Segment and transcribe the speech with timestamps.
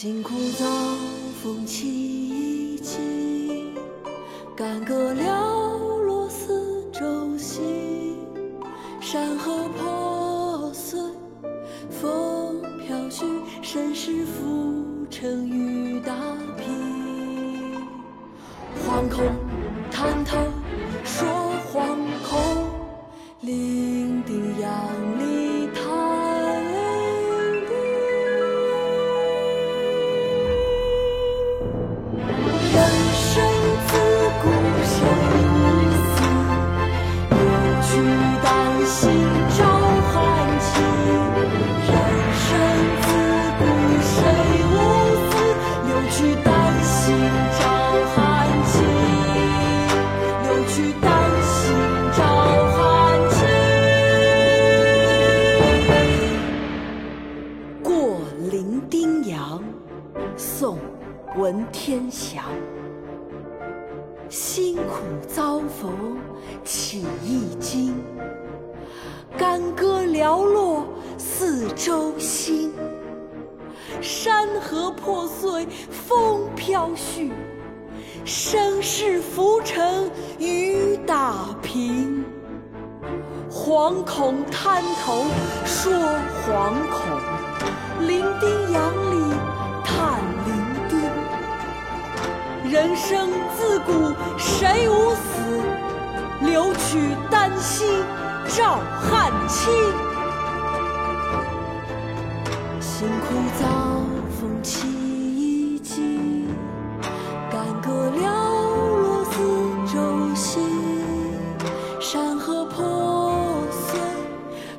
[0.00, 0.64] 辛苦遭
[1.42, 3.00] 风凄凄，
[4.54, 5.24] 干戈寥
[6.04, 8.16] 落四周星。
[9.00, 11.00] 山河破碎，
[11.90, 13.24] 风飘絮，
[13.60, 16.14] 身世浮沉雨打
[16.56, 17.84] 萍。
[18.86, 19.24] 惶恐
[60.58, 60.76] 宋·
[61.40, 62.42] 文天祥。
[64.28, 66.18] 辛苦遭逢
[66.64, 67.94] 起一经，
[69.36, 70.82] 干戈寥落
[71.16, 72.72] 四周星。
[74.00, 77.30] 山河破碎风飘絮，
[78.24, 82.24] 身世浮沉雨打萍。
[83.48, 85.22] 惶恐滩头
[85.64, 85.92] 说
[86.42, 89.34] 惶恐，伶仃洋里
[89.84, 90.37] 叹。
[92.70, 95.62] 人生自古谁无死，
[96.42, 96.98] 留取
[97.30, 97.88] 丹心
[98.46, 99.72] 照汗青。
[102.78, 103.66] 辛苦遭
[104.38, 106.44] 风凄凄，
[107.50, 108.26] 干戈寥
[109.00, 109.32] 落四
[109.90, 110.60] 周星。
[111.98, 113.98] 山河破碎，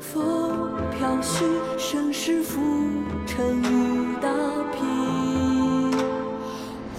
[0.00, 1.44] 风飘絮，
[1.78, 2.60] 身世浮
[3.26, 4.28] 沉雨打
[4.72, 5.92] 萍。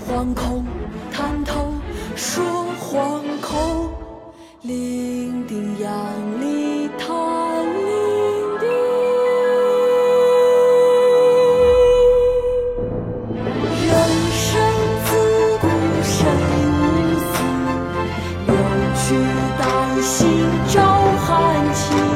[0.08, 0.64] 惶恐
[2.90, 3.90] 惶恐
[4.62, 5.52] 伶仃，
[5.84, 5.92] 仰
[6.40, 7.06] 里叹
[7.76, 7.86] 伶
[8.60, 8.64] 仃。
[13.84, 13.92] 人
[14.32, 14.48] 生
[15.04, 15.10] 自
[15.60, 15.68] 古
[16.02, 16.16] 谁
[16.72, 16.82] 无
[17.20, 17.30] 死？
[18.48, 18.56] 留
[18.96, 19.06] 取
[19.60, 19.62] 丹
[20.02, 20.16] 心
[20.70, 20.76] 照
[21.26, 21.28] 汗
[21.74, 22.07] 青。